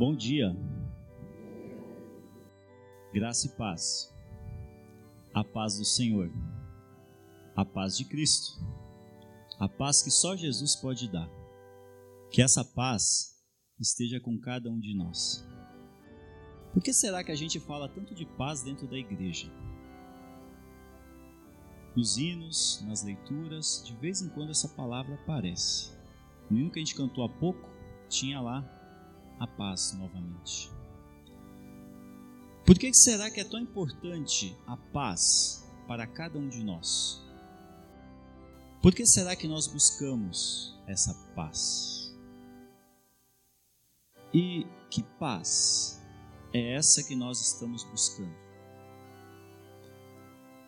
Bom 0.00 0.16
dia. 0.16 0.56
Graça 3.12 3.48
e 3.48 3.50
paz. 3.50 4.10
A 5.34 5.44
paz 5.44 5.76
do 5.76 5.84
Senhor. 5.84 6.32
A 7.54 7.66
paz 7.66 7.98
de 7.98 8.06
Cristo. 8.06 8.64
A 9.58 9.68
paz 9.68 10.00
que 10.00 10.10
só 10.10 10.34
Jesus 10.34 10.74
pode 10.74 11.06
dar. 11.06 11.28
Que 12.30 12.40
essa 12.40 12.64
paz 12.64 13.44
esteja 13.78 14.18
com 14.18 14.40
cada 14.40 14.70
um 14.70 14.80
de 14.80 14.96
nós. 14.96 15.46
Por 16.72 16.82
que 16.82 16.94
será 16.94 17.22
que 17.22 17.32
a 17.32 17.36
gente 17.36 17.60
fala 17.60 17.86
tanto 17.86 18.14
de 18.14 18.24
paz 18.24 18.62
dentro 18.62 18.88
da 18.88 18.96
igreja? 18.96 19.52
Nos 21.94 22.16
hinos, 22.16 22.82
nas 22.88 23.04
leituras, 23.04 23.82
de 23.84 23.94
vez 23.96 24.22
em 24.22 24.30
quando 24.30 24.48
essa 24.48 24.68
palavra 24.70 25.16
aparece. 25.16 25.92
No 26.48 26.58
hino 26.58 26.70
que 26.70 26.78
a 26.78 26.82
gente 26.82 26.94
cantou 26.94 27.22
há 27.22 27.28
pouco, 27.28 27.68
tinha 28.08 28.40
lá 28.40 28.79
a 29.40 29.46
paz 29.46 29.92
novamente. 29.98 30.70
Por 32.64 32.78
que 32.78 32.94
será 32.94 33.30
que 33.30 33.40
é 33.40 33.44
tão 33.44 33.58
importante 33.58 34.56
a 34.66 34.76
paz 34.76 35.68
para 35.88 36.06
cada 36.06 36.38
um 36.38 36.48
de 36.48 36.62
nós? 36.62 37.20
Por 38.80 38.94
que 38.94 39.04
será 39.04 39.34
que 39.34 39.48
nós 39.48 39.66
buscamos 39.66 40.78
essa 40.86 41.12
paz? 41.34 42.14
E 44.32 44.66
que 44.88 45.02
paz 45.18 46.00
é 46.52 46.74
essa 46.74 47.02
que 47.02 47.16
nós 47.16 47.40
estamos 47.40 47.82
buscando? 47.84 48.34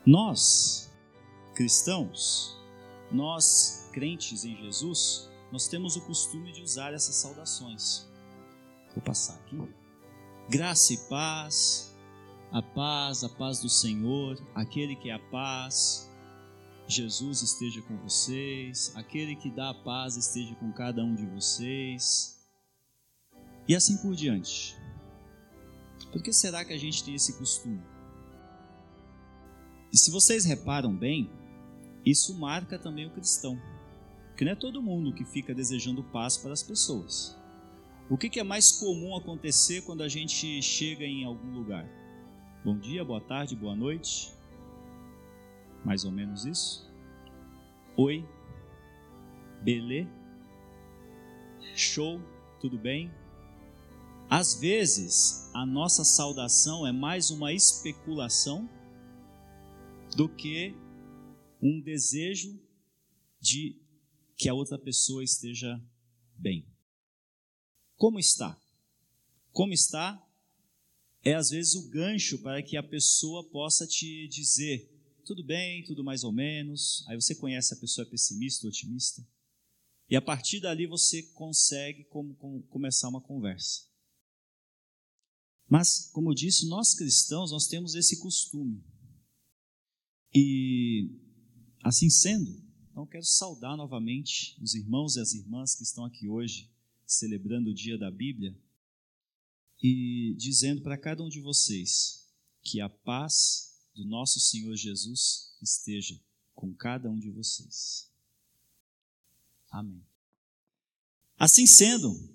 Nós, 0.04 0.92
cristãos, 1.54 2.56
nós 3.10 3.88
crentes 3.92 4.44
em 4.44 4.56
Jesus, 4.56 5.30
nós 5.52 5.68
temos 5.68 5.94
o 5.96 6.00
costume 6.00 6.50
de 6.50 6.62
usar 6.62 6.92
essas 6.92 7.14
saudações. 7.14 8.10
Vou 8.94 9.02
passar 9.02 9.34
aqui. 9.34 9.60
Graça 10.48 10.92
e 10.92 10.98
paz, 11.08 11.96
a 12.50 12.60
paz, 12.60 13.24
a 13.24 13.28
paz 13.28 13.60
do 13.60 13.68
Senhor, 13.68 14.38
aquele 14.54 14.94
que 14.94 15.08
é 15.08 15.14
a 15.14 15.18
paz, 15.18 16.10
Jesus 16.86 17.42
esteja 17.42 17.80
com 17.82 17.96
vocês, 17.96 18.92
aquele 18.94 19.34
que 19.34 19.50
dá 19.50 19.70
a 19.70 19.74
paz 19.74 20.16
esteja 20.16 20.54
com 20.56 20.70
cada 20.72 21.02
um 21.02 21.14
de 21.14 21.24
vocês, 21.26 22.38
e 23.66 23.74
assim 23.74 23.96
por 23.98 24.14
diante. 24.14 24.76
Por 26.10 26.22
que 26.22 26.32
será 26.32 26.64
que 26.64 26.74
a 26.74 26.78
gente 26.78 27.02
tem 27.02 27.14
esse 27.14 27.38
costume? 27.38 27.82
E 29.90 29.96
se 29.96 30.10
vocês 30.10 30.44
reparam 30.44 30.94
bem, 30.94 31.30
isso 32.04 32.38
marca 32.38 32.78
também 32.78 33.06
o 33.06 33.10
cristão, 33.10 33.58
que 34.36 34.44
não 34.44 34.52
é 34.52 34.56
todo 34.56 34.82
mundo 34.82 35.14
que 35.14 35.24
fica 35.24 35.54
desejando 35.54 36.02
paz 36.04 36.36
para 36.36 36.52
as 36.52 36.62
pessoas. 36.62 37.34
O 38.12 38.18
que, 38.18 38.28
que 38.28 38.38
é 38.38 38.42
mais 38.42 38.70
comum 38.72 39.16
acontecer 39.16 39.80
quando 39.86 40.02
a 40.02 40.08
gente 40.08 40.60
chega 40.60 41.02
em 41.02 41.24
algum 41.24 41.50
lugar? 41.50 41.88
Bom 42.62 42.78
dia, 42.78 43.02
boa 43.02 43.22
tarde, 43.22 43.56
boa 43.56 43.74
noite. 43.74 44.34
Mais 45.82 46.04
ou 46.04 46.12
menos 46.12 46.44
isso. 46.44 46.86
Oi, 47.96 48.22
belê, 49.62 50.06
show, 51.74 52.20
tudo 52.60 52.78
bem? 52.78 53.10
Às 54.28 54.60
vezes, 54.60 55.50
a 55.54 55.64
nossa 55.64 56.04
saudação 56.04 56.86
é 56.86 56.92
mais 56.92 57.30
uma 57.30 57.50
especulação 57.50 58.68
do 60.14 60.28
que 60.28 60.76
um 61.62 61.80
desejo 61.80 62.60
de 63.40 63.80
que 64.36 64.50
a 64.50 64.54
outra 64.54 64.78
pessoa 64.78 65.24
esteja 65.24 65.82
bem. 66.36 66.71
Como 68.02 68.18
está? 68.18 68.60
Como 69.52 69.72
está 69.72 70.28
é 71.22 71.34
às 71.34 71.50
vezes 71.50 71.76
o 71.76 71.88
gancho 71.88 72.36
para 72.40 72.60
que 72.60 72.76
a 72.76 72.82
pessoa 72.82 73.48
possa 73.48 73.86
te 73.86 74.26
dizer 74.26 74.90
tudo 75.24 75.44
bem, 75.44 75.84
tudo 75.84 76.02
mais 76.02 76.24
ou 76.24 76.32
menos. 76.32 77.04
Aí 77.06 77.14
você 77.14 77.32
conhece 77.32 77.72
a 77.72 77.76
pessoa 77.76 78.04
é 78.04 78.10
pessimista 78.10 78.66
otimista. 78.66 79.24
E 80.10 80.16
a 80.16 80.20
partir 80.20 80.58
dali 80.58 80.84
você 80.84 81.22
consegue 81.22 82.04
começar 82.68 83.08
uma 83.08 83.20
conversa. 83.20 83.86
Mas, 85.68 86.10
como 86.10 86.30
eu 86.30 86.34
disse, 86.34 86.66
nós 86.66 86.94
cristãos, 86.94 87.52
nós 87.52 87.68
temos 87.68 87.94
esse 87.94 88.18
costume. 88.18 88.82
E, 90.34 91.08
assim 91.84 92.10
sendo, 92.10 92.50
então 92.90 93.06
quero 93.06 93.24
saudar 93.24 93.76
novamente 93.76 94.60
os 94.60 94.74
irmãos 94.74 95.14
e 95.14 95.20
as 95.20 95.34
irmãs 95.34 95.76
que 95.76 95.84
estão 95.84 96.04
aqui 96.04 96.28
hoje 96.28 96.71
celebrando 97.12 97.70
o 97.70 97.74
dia 97.74 97.98
da 97.98 98.10
Bíblia, 98.10 98.56
e 99.82 100.34
dizendo 100.38 100.80
para 100.80 100.96
cada 100.96 101.22
um 101.22 101.28
de 101.28 101.40
vocês 101.40 102.28
que 102.62 102.80
a 102.80 102.88
paz 102.88 103.80
do 103.94 104.04
nosso 104.04 104.38
Senhor 104.38 104.76
Jesus 104.76 105.56
esteja 105.60 106.18
com 106.54 106.72
cada 106.72 107.10
um 107.10 107.18
de 107.18 107.30
vocês. 107.30 108.08
Amém. 109.70 110.04
Assim 111.36 111.66
sendo, 111.66 112.32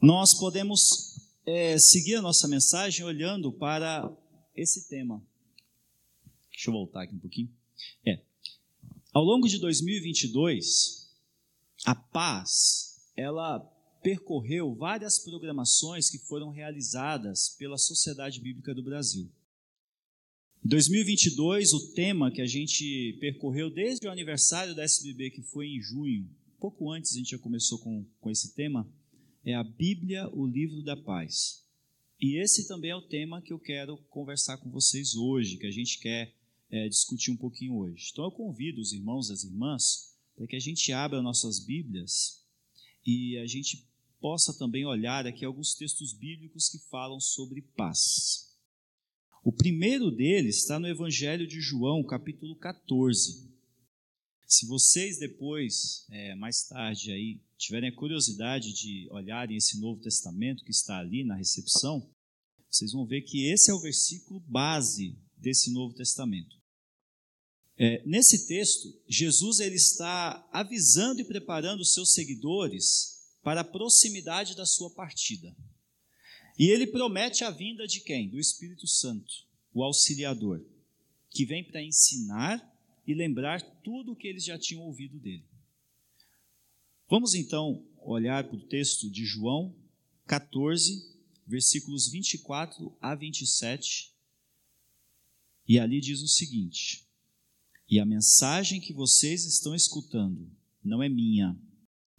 nós 0.00 0.34
podemos 0.34 1.20
é, 1.46 1.78
seguir 1.78 2.16
a 2.16 2.22
nossa 2.22 2.48
mensagem 2.48 3.04
olhando 3.04 3.52
para 3.52 4.10
esse 4.56 4.88
tema. 4.88 5.24
Deixa 6.50 6.70
eu 6.70 6.74
voltar 6.74 7.02
aqui 7.02 7.14
um 7.14 7.20
pouquinho. 7.20 7.54
É. 8.04 8.20
Ao 9.12 9.22
longo 9.22 9.48
de 9.48 9.58
2022, 9.58 11.08
a 11.84 11.94
paz 11.94 12.83
ela 13.16 13.60
percorreu 14.02 14.74
várias 14.74 15.18
programações 15.18 16.10
que 16.10 16.18
foram 16.18 16.50
realizadas 16.50 17.48
pela 17.58 17.78
Sociedade 17.78 18.40
Bíblica 18.40 18.74
do 18.74 18.82
Brasil. 18.82 19.30
Em 20.64 20.68
2022, 20.68 21.72
o 21.72 21.92
tema 21.92 22.30
que 22.30 22.40
a 22.40 22.46
gente 22.46 23.16
percorreu 23.20 23.70
desde 23.70 24.06
o 24.06 24.10
aniversário 24.10 24.74
da 24.74 24.82
SBB, 24.82 25.30
que 25.30 25.42
foi 25.42 25.68
em 25.68 25.80
junho, 25.80 26.28
pouco 26.58 26.90
antes 26.90 27.12
a 27.12 27.18
gente 27.18 27.30
já 27.30 27.38
começou 27.38 27.78
com, 27.78 28.06
com 28.20 28.30
esse 28.30 28.54
tema, 28.54 28.90
é 29.44 29.54
a 29.54 29.64
Bíblia, 29.64 30.28
o 30.32 30.46
livro 30.46 30.82
da 30.82 30.96
paz. 30.96 31.64
E 32.20 32.40
esse 32.40 32.66
também 32.66 32.90
é 32.90 32.96
o 32.96 33.02
tema 33.02 33.42
que 33.42 33.52
eu 33.52 33.58
quero 33.58 33.98
conversar 34.08 34.56
com 34.58 34.70
vocês 34.70 35.14
hoje, 35.14 35.58
que 35.58 35.66
a 35.66 35.70
gente 35.70 35.98
quer 35.98 36.34
é, 36.70 36.88
discutir 36.88 37.30
um 37.30 37.36
pouquinho 37.36 37.76
hoje. 37.76 38.08
Então 38.12 38.24
eu 38.24 38.30
convido 38.30 38.80
os 38.80 38.92
irmãos 38.92 39.28
e 39.28 39.32
as 39.32 39.44
irmãs 39.44 40.14
para 40.34 40.46
que 40.46 40.56
a 40.56 40.60
gente 40.60 40.90
abra 40.92 41.22
nossas 41.22 41.58
Bíblias 41.58 42.43
e 43.06 43.38
a 43.38 43.46
gente 43.46 43.86
possa 44.20 44.56
também 44.56 44.86
olhar 44.86 45.26
aqui 45.26 45.44
alguns 45.44 45.74
textos 45.74 46.12
bíblicos 46.12 46.68
que 46.68 46.78
falam 46.90 47.20
sobre 47.20 47.60
paz. 47.60 48.54
O 49.42 49.52
primeiro 49.52 50.10
deles 50.10 50.56
está 50.56 50.78
no 50.78 50.88
Evangelho 50.88 51.46
de 51.46 51.60
João, 51.60 52.02
capítulo 52.02 52.56
14. 52.56 53.52
Se 54.46 54.66
vocês 54.66 55.18
depois, 55.18 56.06
é, 56.10 56.34
mais 56.34 56.66
tarde, 56.66 57.12
aí, 57.12 57.40
tiverem 57.58 57.90
a 57.90 57.94
curiosidade 57.94 58.72
de 58.72 59.06
olharem 59.10 59.56
esse 59.56 59.78
Novo 59.78 60.00
Testamento 60.00 60.64
que 60.64 60.70
está 60.70 60.98
ali 60.98 61.24
na 61.24 61.34
recepção, 61.34 62.10
vocês 62.70 62.92
vão 62.92 63.04
ver 63.04 63.22
que 63.22 63.46
esse 63.46 63.70
é 63.70 63.74
o 63.74 63.80
versículo 63.80 64.40
base 64.40 65.18
desse 65.36 65.70
Novo 65.70 65.94
Testamento. 65.94 66.56
É, 67.76 68.02
nesse 68.06 68.46
texto, 68.46 68.88
Jesus 69.08 69.58
ele 69.58 69.74
está 69.74 70.48
avisando 70.52 71.20
e 71.20 71.24
preparando 71.24 71.80
os 71.80 71.92
seus 71.92 72.12
seguidores 72.12 73.14
para 73.42 73.62
a 73.62 73.64
proximidade 73.64 74.54
da 74.54 74.64
sua 74.64 74.90
partida. 74.90 75.54
E 76.58 76.70
ele 76.70 76.86
promete 76.86 77.42
a 77.42 77.50
vinda 77.50 77.86
de 77.86 78.00
quem? 78.00 78.28
Do 78.28 78.38
Espírito 78.38 78.86
Santo, 78.86 79.32
o 79.72 79.82
auxiliador, 79.82 80.64
que 81.30 81.44
vem 81.44 81.64
para 81.64 81.82
ensinar 81.82 82.72
e 83.06 83.12
lembrar 83.12 83.60
tudo 83.82 84.12
o 84.12 84.16
que 84.16 84.28
eles 84.28 84.44
já 84.44 84.56
tinham 84.56 84.82
ouvido 84.82 85.18
dele. 85.18 85.44
Vamos 87.08 87.34
então 87.34 87.84
olhar 87.98 88.44
para 88.44 88.56
o 88.56 88.66
texto 88.66 89.10
de 89.10 89.24
João 89.24 89.74
14, 90.26 91.12
versículos 91.46 92.08
24 92.08 92.96
a 93.00 93.14
27. 93.14 94.12
E 95.66 95.78
ali 95.78 96.00
diz 96.00 96.22
o 96.22 96.28
seguinte: 96.28 97.03
e 97.88 97.98
a 97.98 98.06
mensagem 98.06 98.80
que 98.80 98.92
vocês 98.92 99.44
estão 99.44 99.74
escutando 99.74 100.50
não 100.82 101.02
é 101.02 101.08
minha, 101.08 101.58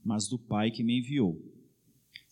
mas 0.04 0.28
do 0.28 0.38
Pai 0.38 0.72
que 0.72 0.84
me 0.84 1.00
enviou. 1.00 1.42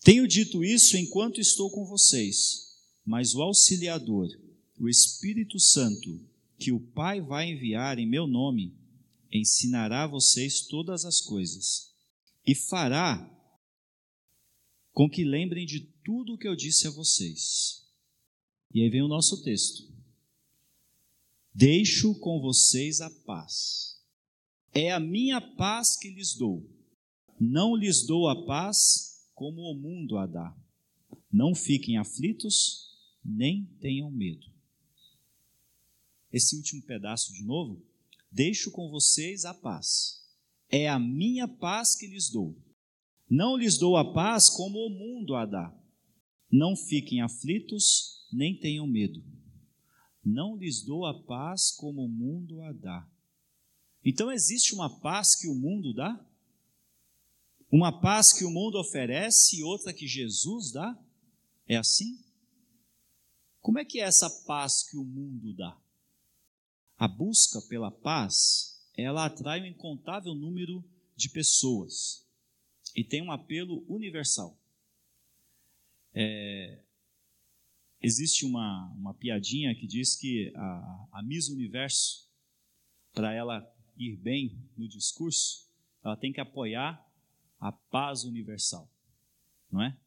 Tenho 0.02 0.28
dito 0.28 0.62
isso 0.62 0.96
enquanto 0.96 1.40
estou 1.40 1.70
com 1.70 1.86
vocês, 1.86 2.74
mas 3.04 3.34
o 3.34 3.42
auxiliador, 3.42 4.28
o 4.78 4.88
Espírito 4.88 5.58
Santo, 5.58 6.20
que 6.58 6.72
o 6.72 6.80
Pai 6.80 7.20
vai 7.20 7.50
enviar 7.50 7.98
em 7.98 8.06
meu 8.06 8.26
nome, 8.26 8.76
ensinará 9.32 10.04
a 10.04 10.08
vocês 10.08 10.66
todas 10.66 11.04
as 11.04 11.20
coisas 11.20 11.92
e 12.46 12.54
fará 12.54 13.30
com 14.92 15.08
que 15.08 15.24
lembrem 15.24 15.66
de 15.66 15.80
tudo 16.04 16.34
o 16.34 16.38
que 16.38 16.46
eu 16.46 16.54
disse 16.54 16.86
a 16.86 16.90
vocês. 16.90 17.84
E 18.72 18.82
aí 18.82 18.90
vem 18.90 19.02
o 19.02 19.08
nosso 19.08 19.42
texto. 19.42 19.93
Deixo 21.54 22.18
com 22.18 22.40
vocês 22.40 23.00
a 23.00 23.08
paz. 23.08 24.02
É 24.72 24.90
a 24.90 24.98
minha 24.98 25.40
paz 25.40 25.96
que 25.96 26.10
lhes 26.10 26.34
dou. 26.34 26.68
Não 27.38 27.76
lhes 27.76 28.04
dou 28.04 28.28
a 28.28 28.44
paz 28.44 29.30
como 29.34 29.60
o 29.62 29.74
mundo 29.74 30.18
a 30.18 30.26
dá. 30.26 30.52
Não 31.30 31.54
fiquem 31.54 31.96
aflitos, 31.96 32.90
nem 33.24 33.66
tenham 33.80 34.10
medo. 34.10 34.52
Esse 36.32 36.56
último 36.56 36.82
pedaço 36.82 37.32
de 37.32 37.44
novo, 37.44 37.80
deixo 38.32 38.72
com 38.72 38.90
vocês 38.90 39.44
a 39.44 39.54
paz. 39.54 40.24
É 40.68 40.88
a 40.88 40.98
minha 40.98 41.46
paz 41.46 41.94
que 41.94 42.08
lhes 42.08 42.30
dou. 42.30 42.60
Não 43.30 43.56
lhes 43.56 43.78
dou 43.78 43.96
a 43.96 44.12
paz 44.12 44.50
como 44.50 44.76
o 44.78 44.90
mundo 44.90 45.36
a 45.36 45.46
dá. 45.46 45.72
Não 46.50 46.74
fiquem 46.74 47.20
aflitos, 47.20 48.26
nem 48.32 48.58
tenham 48.58 48.88
medo. 48.88 49.22
Não 50.24 50.56
lhes 50.56 50.82
dou 50.82 51.04
a 51.04 51.22
paz 51.22 51.70
como 51.70 52.04
o 52.04 52.08
mundo 52.08 52.62
a 52.62 52.72
dá. 52.72 53.06
Então 54.04 54.30
existe 54.32 54.74
uma 54.74 54.88
paz 55.00 55.34
que 55.34 55.48
o 55.48 55.54
mundo 55.54 55.92
dá? 55.92 56.24
Uma 57.70 58.00
paz 58.00 58.32
que 58.32 58.44
o 58.44 58.50
mundo 58.50 58.78
oferece 58.78 59.58
e 59.58 59.64
outra 59.64 59.92
que 59.92 60.06
Jesus 60.06 60.70
dá? 60.70 60.98
É 61.66 61.76
assim? 61.76 62.22
Como 63.60 63.78
é 63.78 63.84
que 63.84 64.00
é 64.00 64.04
essa 64.04 64.28
paz 64.46 64.82
que 64.82 64.96
o 64.96 65.04
mundo 65.04 65.52
dá? 65.54 65.76
A 66.98 67.08
busca 67.08 67.60
pela 67.62 67.90
paz, 67.90 68.80
ela 68.96 69.24
atrai 69.24 69.60
um 69.60 69.66
incontável 69.66 70.34
número 70.34 70.84
de 71.16 71.28
pessoas 71.28 72.24
e 72.94 73.02
tem 73.02 73.22
um 73.22 73.32
apelo 73.32 73.84
universal. 73.88 74.56
É, 76.14 76.80
existe 78.04 78.44
uma, 78.44 78.92
uma 78.96 79.14
piadinha 79.14 79.74
que 79.74 79.86
diz 79.86 80.16
que 80.16 80.52
a, 80.54 81.08
a 81.12 81.22
Miss 81.22 81.48
Universo, 81.48 82.28
para 83.12 83.32
ela 83.32 83.66
ir 83.96 84.16
bem 84.16 84.58
no 84.76 84.88
discurso, 84.88 85.68
ela 86.04 86.16
tem 86.16 86.32
que 86.32 86.40
apoiar 86.40 87.04
a 87.58 87.72
paz 87.72 88.24
universal, 88.24 88.90
não 89.70 89.82
é? 89.82 89.98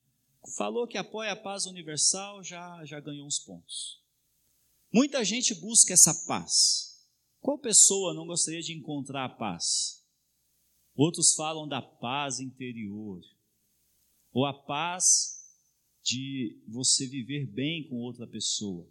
Falou 0.56 0.88
que 0.88 0.98
apoia 0.98 1.32
a 1.32 1.36
paz 1.36 1.66
universal, 1.66 2.44
já, 2.44 2.86
já 2.86 3.00
ganhou 3.00 3.28
uns 3.28 3.40
pontos. 3.40 4.02
Muita 4.94 5.24
gente 5.26 5.54
busca 5.56 5.94
essa 5.94 6.14
paz. 6.28 7.06
Qual 7.40 7.58
pessoa 7.58 8.14
não 8.14 8.26
gostaria 8.26 8.62
de 8.62 8.74
encontrar 8.74 9.26
a 9.26 9.30
paz? 9.30 10.06
Outros 10.96 11.34
falam 11.36 11.68
da 11.68 11.82
paz 11.82 12.40
interior, 12.40 13.22
ou 14.32 14.46
a 14.46 14.54
paz 14.54 15.37
de 16.07 16.57
você 16.65 17.06
viver 17.06 17.45
bem 17.45 17.86
com 17.89 17.98
outra 17.98 18.25
pessoa. 18.25 18.89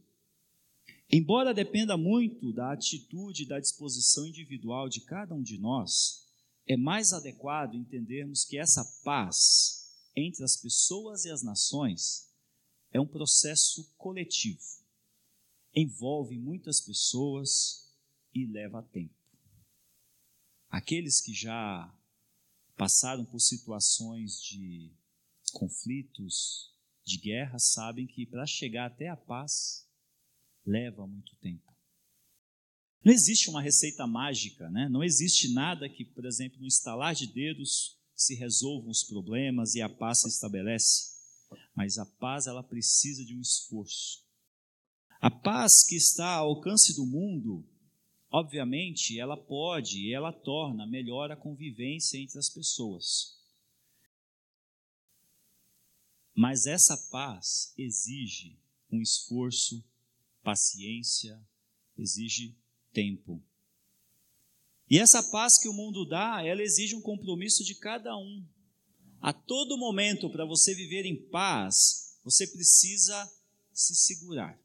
Embora 1.11 1.55
dependa 1.55 1.97
muito 1.97 2.53
da 2.53 2.73
atitude 2.73 3.45
e 3.45 3.47
da 3.47 3.59
disposição 3.59 4.27
individual 4.27 4.87
de 4.87 5.01
cada 5.01 5.35
um 5.35 5.43
de 5.43 5.57
nós, 5.57 6.27
é 6.67 6.77
mais 6.77 7.15
adequado 7.15 7.75
entendermos 7.75 8.45
que 8.45 8.59
essa 8.59 8.85
paz 9.03 9.95
entre 10.15 10.45
as 10.45 10.59
pessoas 10.59 11.25
e 11.25 11.31
as 11.31 11.43
nações 11.43 12.31
é 12.93 13.01
um 13.01 13.07
processo 13.07 13.91
coletivo. 13.97 14.61
Envolve 15.75 16.37
muitas 16.37 16.81
pessoas 16.81 17.95
e 18.35 18.45
leva 18.47 18.83
tempo. 18.83 19.15
Aqueles 20.69 21.21
que 21.23 21.33
já 21.33 21.91
passaram 22.77 23.25
por 23.25 23.41
situações 23.41 24.43
de 24.43 24.93
conflitos, 25.55 26.76
de 27.07 27.19
guerra, 27.19 27.59
sabem 27.59 28.07
que 28.07 28.27
para 28.27 28.45
chegar 28.47 28.87
até 28.87 29.09
a 29.09 29.17
paz 29.17 29.89
leva 30.65 31.07
muito 31.07 31.37
tempo. 31.37 31.65
Não 33.05 33.13
existe 33.13 33.49
uma 33.49 33.63
receita 33.63 34.05
mágica, 34.05 34.69
né? 34.69 34.89
não 34.89 35.05
existe 35.05 35.53
nada 35.53 35.89
que, 35.89 36.05
por 36.05 36.27
exemplo, 36.27 36.59
no 36.59 36.67
instalar 36.67 37.15
de 37.15 37.33
dedos 37.33 37.97
se 38.17 38.35
resolvam 38.35 38.91
os 38.91 39.05
problemas 39.05 39.77
e 39.77 39.81
a 39.81 39.89
paz 39.89 40.23
se 40.23 40.29
estabelece. 40.29 41.15
Mas 41.77 41.99
a 41.99 42.05
paz 42.05 42.49
ela 42.49 42.65
precisa 42.65 43.25
de 43.25 43.37
um 43.37 43.41
esforço. 43.41 44.25
A 45.21 45.31
paz 45.31 45.87
que 45.87 45.95
está 45.95 46.35
ao 46.35 46.49
alcance 46.49 46.97
do 46.97 47.07
mundo, 47.07 47.65
obviamente, 48.29 49.21
ela 49.21 49.37
pode 49.37 50.01
e 50.01 50.13
ela 50.13 50.33
torna 50.33 50.85
melhor 50.87 51.31
a 51.31 51.37
convivência 51.37 52.19
entre 52.19 52.39
as 52.39 52.51
pessoas. 52.51 53.36
Mas 56.37 56.67
essa 56.67 56.99
paz 57.11 57.73
exige 57.79 58.59
um 58.93 59.01
esforço 59.01 59.83
paciência, 60.43 61.41
exige 61.97 62.55
tempo. 62.93 63.43
E 64.89 64.99
essa 64.99 65.23
paz 65.23 65.59
que 65.59 65.67
o 65.67 65.73
mundo 65.73 66.05
dá, 66.05 66.45
ela 66.45 66.63
exige 66.63 66.95
um 66.95 67.01
compromisso 67.01 67.65
de 67.65 67.75
cada 67.75 68.15
um. 68.17 68.47
A 69.19 69.33
todo 69.33 69.79
momento, 69.79 70.29
para 70.29 70.45
você 70.45 70.75
viver 70.75 71.07
em 71.07 71.17
paz, 71.17 72.19
você 72.23 72.47
precisa 72.47 73.33
se 73.73 73.97
segurar. 73.97 74.61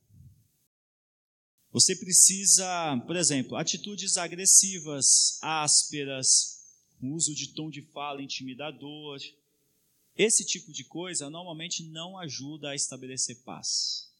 Você 1.72 1.96
precisa, 1.96 3.02
por 3.08 3.16
exemplo, 3.16 3.56
atitudes 3.56 4.18
agressivas, 4.18 5.40
ásperas, 5.42 6.66
uso 7.02 7.34
de 7.34 7.54
tom 7.54 7.70
de 7.70 7.82
fala 7.82 8.22
intimidador. 8.22 9.20
Esse 10.24 10.46
tipo 10.46 10.72
de 10.72 10.84
coisa 10.84 11.32
normalmente 11.32 11.84
não 11.84 12.16
ajuda 12.16 12.70
a 12.70 12.76
estabelecer 12.76 13.42
paz. 13.44 14.14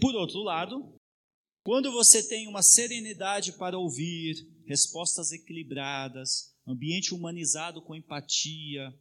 Por 0.00 0.14
outro 0.14 0.40
lado, 0.40 0.94
quando 1.64 1.90
você 1.90 2.22
tem 2.22 2.46
uma 2.46 2.62
serenidade 2.62 3.50
para 3.54 3.76
ouvir, 3.76 4.48
respostas 4.66 5.32
equilibradas, 5.32 6.56
ambiente 6.64 7.12
humanizado 7.12 7.82
com 7.82 7.96
empatia, 7.96 8.96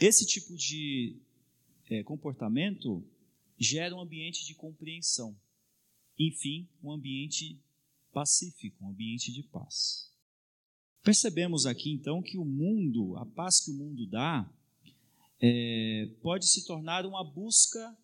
esse 0.00 0.26
tipo 0.26 0.56
de 0.56 1.22
é, 1.88 2.02
comportamento 2.02 3.08
gera 3.56 3.94
um 3.94 4.00
ambiente 4.00 4.44
de 4.44 4.56
compreensão. 4.56 5.40
Enfim, 6.18 6.68
um 6.82 6.90
ambiente 6.90 7.56
pacífico, 8.10 8.84
um 8.84 8.90
ambiente 8.90 9.32
de 9.32 9.44
paz. 9.44 10.12
Percebemos 11.04 11.66
aqui 11.66 11.92
então 11.92 12.20
que 12.20 12.36
o 12.36 12.44
mundo, 12.44 13.16
a 13.16 13.24
paz 13.24 13.60
que 13.60 13.70
o 13.70 13.74
mundo 13.74 14.08
dá, 14.08 14.52
é, 15.40 16.06
pode 16.22 16.46
se 16.46 16.66
tornar 16.66 17.06
uma 17.06 17.24
busca 17.24 17.96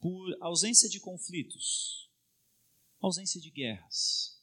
por 0.00 0.36
ausência 0.40 0.88
de 0.88 1.00
conflitos, 1.00 2.08
ausência 3.00 3.40
de 3.40 3.50
guerras. 3.50 4.40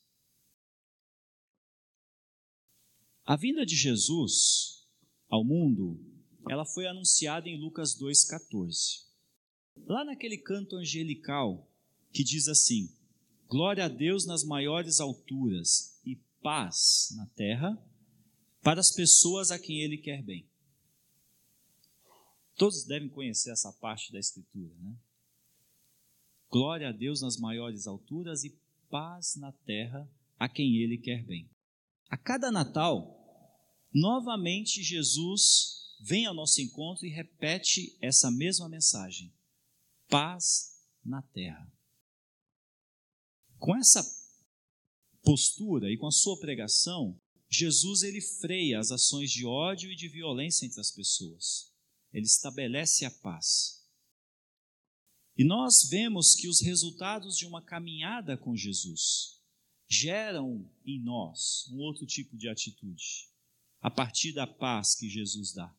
A 3.25 3.37
vinda 3.37 3.65
de 3.65 3.75
Jesus 3.75 4.85
ao 5.29 5.45
mundo, 5.45 5.97
ela 6.49 6.65
foi 6.65 6.85
anunciada 6.85 7.47
em 7.47 7.57
Lucas 7.57 7.97
2,14. 7.97 9.05
Lá 9.87 10.03
naquele 10.03 10.37
canto 10.37 10.75
angelical 10.75 11.71
que 12.11 12.23
diz 12.23 12.49
assim: 12.49 12.93
Glória 13.47 13.85
a 13.85 13.87
Deus 13.87 14.25
nas 14.25 14.43
maiores 14.43 14.99
alturas 14.99 15.99
e 16.05 16.17
paz 16.41 17.13
na 17.15 17.25
terra 17.27 17.81
para 18.61 18.81
as 18.81 18.91
pessoas 18.91 19.49
a 19.51 19.57
quem 19.57 19.81
Ele 19.81 19.97
quer 19.97 20.21
bem. 20.21 20.47
Todos 22.55 22.85
devem 22.85 23.09
conhecer 23.09 23.51
essa 23.51 23.71
parte 23.73 24.11
da 24.11 24.19
Escritura, 24.19 24.75
né? 24.79 24.95
Glória 26.49 26.89
a 26.89 26.91
Deus 26.91 27.21
nas 27.21 27.37
maiores 27.37 27.87
alturas 27.87 28.43
e 28.43 28.55
paz 28.89 29.35
na 29.35 29.51
terra 29.51 30.07
a 30.37 30.47
quem 30.47 30.77
Ele 30.77 30.97
quer 30.99 31.25
bem. 31.25 31.49
A 32.09 32.17
cada 32.17 32.51
Natal, 32.51 33.19
novamente 33.91 34.83
Jesus 34.83 35.97
vem 35.99 36.27
ao 36.27 36.33
nosso 36.35 36.61
encontro 36.61 37.07
e 37.07 37.09
repete 37.09 37.97
essa 37.99 38.29
mesma 38.29 38.69
mensagem: 38.69 39.33
paz 40.07 40.79
na 41.03 41.23
terra. 41.23 41.67
Com 43.57 43.75
essa 43.75 44.03
postura 45.23 45.91
e 45.91 45.97
com 45.97 46.05
a 46.05 46.11
sua 46.11 46.39
pregação, 46.39 47.19
Jesus 47.49 48.03
ele 48.03 48.21
freia 48.21 48.79
as 48.79 48.91
ações 48.91 49.31
de 49.31 49.45
ódio 49.45 49.91
e 49.91 49.95
de 49.95 50.07
violência 50.07 50.67
entre 50.67 50.79
as 50.79 50.91
pessoas. 50.91 51.72
Ele 52.13 52.25
estabelece 52.25 53.05
a 53.05 53.11
paz. 53.11 53.83
E 55.35 55.43
nós 55.43 55.89
vemos 55.89 56.35
que 56.35 56.47
os 56.47 56.61
resultados 56.61 57.35
de 57.35 57.45
uma 57.45 57.61
caminhada 57.61 58.37
com 58.37 58.55
Jesus 58.55 59.41
geram 59.87 60.69
em 60.85 60.99
nós 60.99 61.67
um 61.71 61.79
outro 61.79 62.05
tipo 62.05 62.37
de 62.37 62.47
atitude, 62.47 63.29
a 63.81 63.89
partir 63.89 64.31
da 64.31 64.45
paz 64.45 64.95
que 64.95 65.09
Jesus 65.09 65.53
dá. 65.53 65.75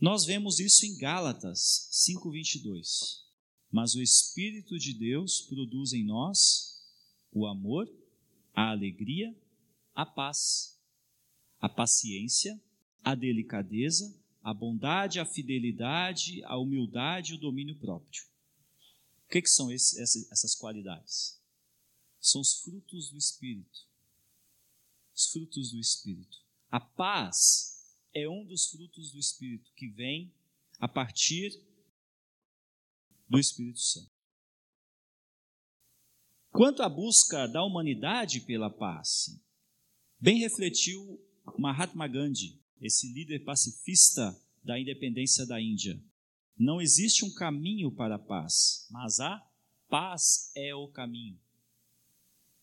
Nós 0.00 0.24
vemos 0.24 0.58
isso 0.58 0.84
em 0.84 0.96
Gálatas 0.96 1.88
5:22. 1.92 3.22
Mas 3.70 3.94
o 3.94 4.02
espírito 4.02 4.78
de 4.78 4.92
Deus 4.92 5.40
produz 5.42 5.94
em 5.94 6.04
nós 6.04 6.82
o 7.32 7.46
amor, 7.46 7.88
a 8.52 8.70
alegria, 8.70 9.34
a 9.94 10.04
paz, 10.04 10.78
a 11.58 11.68
paciência, 11.70 12.60
a 13.02 13.14
delicadeza, 13.14 14.14
a 14.42 14.52
bondade, 14.52 15.20
a 15.20 15.24
fidelidade, 15.24 16.42
a 16.44 16.58
humildade 16.58 17.32
e 17.32 17.36
o 17.36 17.40
domínio 17.40 17.76
próprio. 17.76 18.24
O 19.24 19.28
que, 19.28 19.40
que 19.40 19.48
são 19.48 19.70
esse, 19.70 20.00
essas 20.00 20.54
qualidades? 20.54 21.40
São 22.20 22.40
os 22.40 22.60
frutos 22.60 23.10
do 23.10 23.16
Espírito. 23.16 23.86
Os 25.14 25.26
frutos 25.30 25.70
do 25.70 25.78
Espírito. 25.78 26.38
A 26.70 26.80
paz 26.80 27.96
é 28.14 28.28
um 28.28 28.44
dos 28.44 28.66
frutos 28.66 29.12
do 29.12 29.18
Espírito 29.18 29.72
que 29.74 29.88
vem 29.88 30.32
a 30.78 30.88
partir 30.88 31.58
do 33.28 33.38
Espírito 33.38 33.80
Santo. 33.80 34.10
Quanto 36.50 36.82
à 36.82 36.88
busca 36.88 37.46
da 37.46 37.64
humanidade 37.64 38.40
pela 38.40 38.68
paz, 38.68 39.40
bem 40.20 40.38
refletiu 40.38 41.18
Mahatma 41.58 42.06
Gandhi, 42.06 42.61
esse 42.82 43.12
líder 43.12 43.44
pacifista 43.44 44.38
da 44.62 44.78
independência 44.78 45.46
da 45.46 45.60
Índia. 45.60 46.02
Não 46.58 46.80
existe 46.80 47.24
um 47.24 47.32
caminho 47.32 47.90
para 47.90 48.16
a 48.16 48.18
paz, 48.18 48.86
mas 48.90 49.20
a 49.20 49.40
paz 49.88 50.52
é 50.54 50.74
o 50.74 50.88
caminho. 50.88 51.38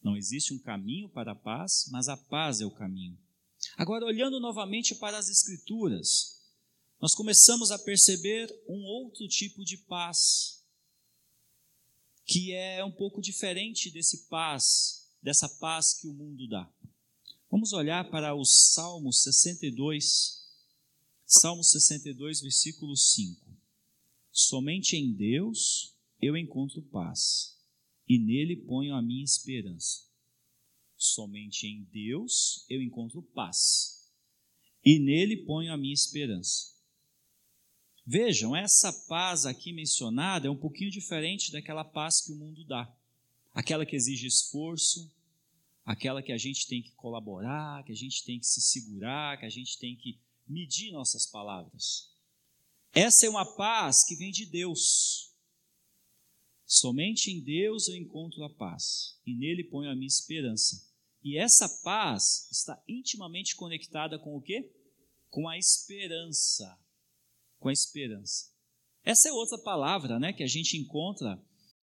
Não 0.01 0.15
existe 0.15 0.53
um 0.53 0.59
caminho 0.59 1.09
para 1.09 1.31
a 1.31 1.35
paz, 1.35 1.89
mas 1.91 2.07
a 2.07 2.15
paz 2.15 2.61
é 2.61 2.65
o 2.65 2.71
caminho. 2.71 3.17
Agora, 3.77 4.05
olhando 4.05 4.39
novamente 4.39 4.95
para 4.95 5.17
as 5.17 5.29
Escrituras, 5.29 6.39
nós 7.01 7.13
começamos 7.13 7.71
a 7.71 7.79
perceber 7.79 8.49
um 8.67 8.83
outro 8.83 9.27
tipo 9.27 9.63
de 9.63 9.77
paz, 9.77 10.63
que 12.25 12.53
é 12.53 12.83
um 12.83 12.91
pouco 12.91 13.21
diferente 13.21 13.89
desse 13.89 14.27
paz, 14.27 15.09
dessa 15.21 15.49
paz 15.49 15.93
que 15.93 16.07
o 16.07 16.13
mundo 16.13 16.47
dá. 16.47 16.71
Vamos 17.51 17.73
olhar 17.73 18.07
para 18.11 18.35
o 18.35 18.45
Salmo 18.45 19.11
62, 19.11 20.37
Salmo 21.25 21.63
62, 21.63 22.41
versículo 22.41 22.95
5. 22.95 23.41
Somente 24.31 24.95
em 24.95 25.11
Deus 25.11 25.95
eu 26.21 26.37
encontro 26.37 26.79
paz, 26.83 27.57
e 28.07 28.19
nele 28.19 28.55
ponho 28.55 28.93
a 28.93 29.01
minha 29.01 29.23
esperança. 29.23 30.03
Somente 30.95 31.65
em 31.65 31.83
Deus 31.85 32.65
eu 32.69 32.83
encontro 32.83 33.23
paz, 33.23 34.07
e 34.85 34.99
nele 34.99 35.37
ponho 35.37 35.73
a 35.73 35.77
minha 35.77 35.93
esperança. 35.93 36.75
Vejam, 38.05 38.55
essa 38.55 38.93
paz 39.07 39.47
aqui 39.47 39.73
mencionada 39.73 40.47
é 40.47 40.51
um 40.51 40.55
pouquinho 40.55 40.91
diferente 40.91 41.51
daquela 41.51 41.83
paz 41.83 42.21
que 42.21 42.31
o 42.31 42.35
mundo 42.35 42.63
dá. 42.63 42.95
Aquela 43.51 43.87
que 43.87 43.95
exige 43.95 44.27
esforço, 44.27 45.11
aquela 45.91 46.21
que 46.21 46.31
a 46.31 46.37
gente 46.37 46.67
tem 46.67 46.81
que 46.81 46.91
colaborar, 46.91 47.83
que 47.83 47.91
a 47.91 47.95
gente 47.95 48.23
tem 48.23 48.39
que 48.39 48.45
se 48.45 48.61
segurar, 48.61 49.39
que 49.39 49.45
a 49.45 49.49
gente 49.49 49.77
tem 49.79 49.95
que 49.95 50.19
medir 50.47 50.91
nossas 50.91 51.25
palavras. 51.25 52.11
Essa 52.93 53.25
é 53.25 53.29
uma 53.29 53.45
paz 53.55 54.05
que 54.05 54.15
vem 54.15 54.31
de 54.31 54.45
Deus. 54.45 55.33
Somente 56.65 57.31
em 57.31 57.41
Deus 57.41 57.87
eu 57.87 57.95
encontro 57.95 58.43
a 58.43 58.49
paz, 58.49 59.19
e 59.25 59.33
nele 59.33 59.63
ponho 59.63 59.89
a 59.89 59.95
minha 59.95 60.07
esperança. 60.07 60.87
E 61.23 61.37
essa 61.37 61.67
paz 61.83 62.47
está 62.51 62.81
intimamente 62.87 63.55
conectada 63.55 64.19
com 64.19 64.35
o 64.35 64.41
quê? 64.41 64.71
Com 65.29 65.47
a 65.47 65.57
esperança 65.57 66.77
com 67.59 67.69
a 67.69 67.73
esperança. 67.73 68.51
Essa 69.03 69.29
é 69.29 69.33
outra 69.33 69.57
palavra 69.57 70.19
né, 70.19 70.33
que 70.33 70.43
a 70.43 70.47
gente 70.47 70.77
encontra 70.77 71.41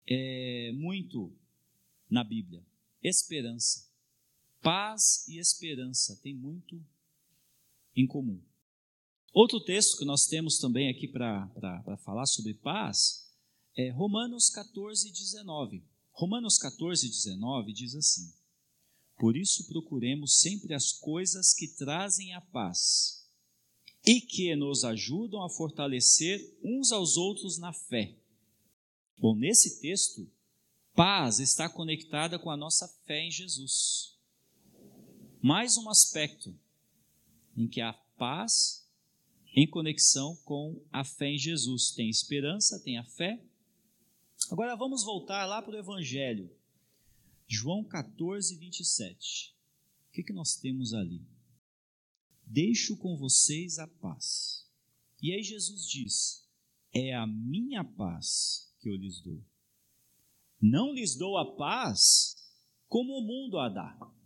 é, 0.08 0.72
muito 0.74 1.36
na 2.10 2.24
Bíblia: 2.24 2.65
esperança. 3.01 3.88
Paz 4.62 5.25
e 5.28 5.39
esperança 5.39 6.20
têm 6.22 6.36
muito 6.36 6.84
em 7.96 8.06
comum. 8.06 8.42
Outro 9.34 9.60
texto 9.60 9.98
que 9.98 10.06
nós 10.06 10.25
temos 10.25 10.58
também 10.58 10.89
aqui 10.89 11.08
para 11.08 11.98
falar 12.04 12.25
sobre 12.25 12.54
paz 12.54 13.30
é 13.75 13.89
Romanos 13.89 14.50
14, 14.50 15.12
19. 15.12 15.84
Romanos 16.12 16.58
14, 16.58 17.08
19 17.08 17.72
diz 17.72 17.96
assim: 17.96 18.34
Por 19.18 19.38
isso 19.38 19.68
procuremos 19.68 20.39
sempre 20.39 20.74
as 20.74 20.92
coisas 20.92 21.54
que 21.54 21.68
trazem 21.68 22.34
a 22.34 22.42
paz 22.42 23.25
e 24.06 24.20
que 24.20 24.56
nos 24.56 24.84
ajudam 24.84 25.42
a 25.42 25.50
fortalecer 25.50 26.58
uns 26.63 26.92
aos 26.92 27.16
outros 27.16 27.58
na 27.58 27.72
fé. 27.72 28.18
Bom, 29.18 29.36
nesse 29.36 29.80
texto, 29.80 30.30
paz 30.94 31.39
está 31.39 31.70
conectada 31.70 32.39
com 32.39 32.50
a 32.50 32.58
nossa 32.58 32.88
fé 33.06 33.22
em 33.24 33.32
Jesus. 33.32 34.18
Mais 35.41 35.77
um 35.77 35.89
aspecto 35.89 36.53
em 37.55 37.65
que 37.65 37.79
a 37.79 37.93
paz 38.17 38.86
em 39.55 39.65
conexão 39.65 40.36
com 40.43 40.81
a 40.91 41.05
fé 41.05 41.27
em 41.27 41.38
Jesus. 41.38 41.91
Tem 41.91 42.10
esperança, 42.10 42.79
tem 42.84 42.98
a 42.98 43.05
fé. 43.05 43.41
Agora 44.51 44.75
vamos 44.75 45.03
voltar 45.03 45.46
lá 45.46 45.62
para 45.62 45.75
o 45.75 45.79
Evangelho. 45.79 46.53
João 47.48 47.86
14, 47.86 48.58
27. 48.58 49.55
O 50.10 50.12
que, 50.12 50.24
que 50.24 50.34
nós 50.34 50.55
temos 50.55 50.93
ali? 50.93 51.25
Deixo 52.46 52.98
com 52.98 53.15
vocês 53.17 53.79
a 53.79 53.88
paz. 53.88 54.67
E 55.22 55.34
aí 55.34 55.41
Jesus 55.41 55.88
diz: 55.88 56.48
É 56.93 57.13
a 57.13 57.25
minha 57.25 57.84
paz 57.84 58.74
que 58.79 58.89
eu 58.89 58.96
lhes 58.96 59.22
dou. 59.22 59.41
Não 60.62 60.93
lhes 60.93 61.15
dou 61.15 61.38
a 61.38 61.55
paz 61.55 62.36
como 62.89 63.13
o 63.13 63.22
mundo 63.22 63.58
a 63.58 63.69
dá. 63.69 64.18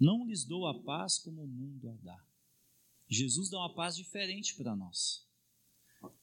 Não 0.00 0.26
lhes 0.26 0.44
dou 0.44 0.66
a 0.66 0.82
paz 0.82 1.18
como 1.18 1.42
o 1.42 1.46
mundo 1.46 1.90
a 1.90 1.94
dá. 2.04 2.24
Jesus 3.08 3.48
dá 3.48 3.58
uma 3.58 3.74
paz 3.74 3.96
diferente 3.96 4.54
para 4.54 4.76
nós. 4.76 5.26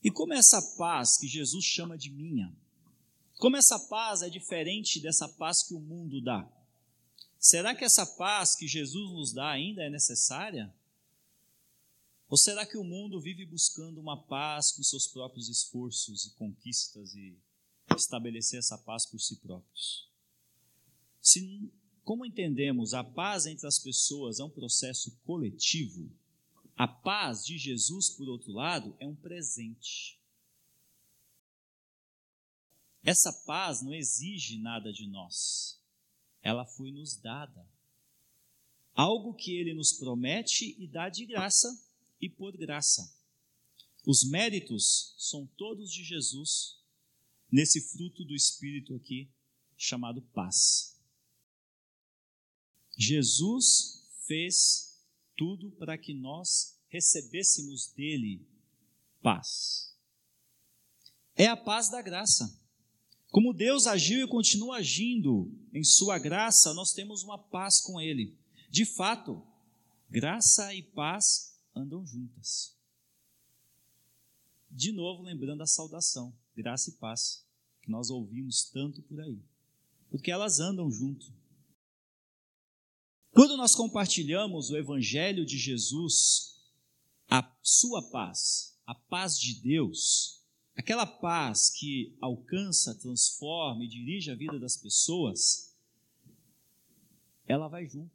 E 0.04 0.10
como 0.10 0.34
essa 0.34 0.62
paz 0.78 1.18
que 1.18 1.28
Jesus 1.28 1.66
chama 1.66 1.98
de 1.98 2.10
minha, 2.10 2.56
como 3.38 3.58
essa 3.58 3.78
paz 3.78 4.22
é 4.22 4.30
diferente 4.30 5.00
dessa 5.00 5.28
paz 5.28 5.64
que 5.64 5.74
o 5.74 5.80
mundo 5.80 6.22
dá? 6.22 6.50
Será 7.38 7.76
que 7.76 7.84
essa 7.84 8.06
paz 8.06 8.56
que 8.56 8.68
Jesus 8.68 9.12
nos 9.12 9.34
dá 9.34 9.50
ainda 9.50 9.84
é 9.84 9.90
necessária? 9.90 10.74
Ou 12.30 12.38
será 12.38 12.66
que 12.66 12.78
o 12.78 12.84
mundo 12.84 13.20
vive 13.22 13.46
buscando 13.46 14.00
uma 14.00 14.22
paz 14.24 14.72
com 14.72 14.82
seus 14.82 15.08
próprios 15.08 15.48
esforços 15.50 16.26
e 16.26 16.32
conquistas 16.32 17.14
e 17.14 17.38
estabelecer 17.96 18.60
essa 18.60 18.78
paz 18.78 19.06
por 19.06 19.20
si 19.20 19.36
próprios? 19.36 20.10
Se, 21.22 21.72
como 22.06 22.26
entendemos, 22.26 22.94
a 22.94 23.04
paz 23.04 23.46
entre 23.46 23.68
as 23.68 23.78
pessoas 23.78 24.40
é 24.40 24.44
um 24.46 24.50
processo 24.50 25.20
coletivo, 25.26 26.10
a 26.78 26.88
paz 26.88 27.44
de 27.44 27.58
Jesus, 27.58 28.10
por 28.10 28.30
outro 28.30 28.54
lado, 28.54 28.96
é 29.00 29.06
um 29.06 29.16
presente. 29.16 30.18
Essa 33.04 33.34
paz 33.46 33.82
não 33.82 33.94
exige 33.94 34.58
nada 34.58 34.94
de 34.94 35.06
nós 35.06 35.76
ela 36.46 36.64
foi 36.64 36.92
nos 36.92 37.18
dada. 37.18 37.68
Algo 38.94 39.34
que 39.34 39.58
ele 39.58 39.74
nos 39.74 39.92
promete 39.92 40.76
e 40.80 40.88
dá 40.88 41.10
de 41.10 41.26
graça 41.26 41.68
e 42.22 42.30
por 42.30 42.56
graça. 42.56 43.12
Os 44.06 44.24
méritos 44.24 45.16
são 45.18 45.48
todos 45.58 45.92
de 45.92 46.04
Jesus 46.04 46.80
nesse 47.52 47.82
fruto 47.82 48.24
do 48.24 48.36
Espírito 48.36 48.96
aqui 48.96 49.28
chamado 49.76 50.22
paz. 50.22 50.95
Jesus 52.98 54.04
fez 54.26 55.02
tudo 55.36 55.72
para 55.72 55.98
que 55.98 56.14
nós 56.14 56.80
recebêssemos 56.88 57.88
dele 57.94 58.48
paz. 59.22 59.94
É 61.36 61.48
a 61.48 61.58
paz 61.58 61.90
da 61.90 62.02
graça. 62.02 62.58
Como 63.30 63.54
Deus 63.54 63.86
agiu 63.86 64.24
e 64.24 64.30
continua 64.30 64.78
agindo 64.78 65.52
em 65.74 65.84
Sua 65.84 66.18
graça, 66.18 66.74
nós 66.74 66.94
temos 66.94 67.22
uma 67.24 67.38
paz 67.38 67.82
com 67.82 68.00
Ele. 68.00 68.38
De 68.70 68.86
fato, 68.86 69.46
graça 70.10 70.74
e 70.74 70.82
paz 70.82 71.60
andam 71.76 72.06
juntas. 72.06 72.74
De 74.72 74.94
novo, 74.94 75.22
lembrando 75.22 75.62
a 75.62 75.68
saudação, 75.68 76.34
graça 76.56 76.90
e 76.90 76.94
paz, 76.94 77.46
que 77.82 77.92
nós 77.92 78.10
ouvimos 78.10 78.70
tanto 78.70 79.02
por 79.02 79.20
aí, 79.20 79.42
porque 80.10 80.32
elas 80.32 80.60
andam 80.60 80.90
junto. 80.90 81.34
Quando 83.36 83.56
nós 83.56 83.76
compartilhamos 83.76 84.72
o 84.72 84.78
Evangelho 84.78 85.46
de 85.46 85.60
Jesus, 85.60 86.56
a 87.30 87.48
sua 87.62 88.02
paz, 88.02 88.80
a 88.88 88.96
paz 88.96 89.38
de 89.38 89.62
Deus, 89.62 90.36
Aquela 90.76 91.06
paz 91.06 91.70
que 91.70 92.14
alcança, 92.20 92.94
transforma 92.94 93.86
e 93.86 93.88
dirige 93.88 94.30
a 94.30 94.36
vida 94.36 94.60
das 94.60 94.76
pessoas, 94.76 95.74
ela 97.48 97.70
vai 97.70 97.88
junto. 97.88 98.12